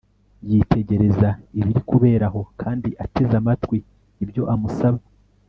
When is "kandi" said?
2.61-2.89